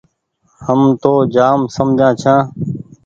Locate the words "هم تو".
0.65-1.11